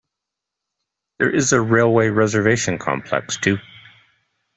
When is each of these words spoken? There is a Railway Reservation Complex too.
There 1.19 1.29
is 1.29 1.53
a 1.53 1.61
Railway 1.61 2.07
Reservation 2.09 2.79
Complex 2.79 3.37
too. 3.37 3.59